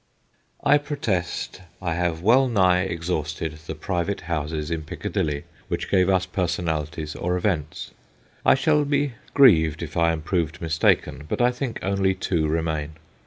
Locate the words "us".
6.09-6.25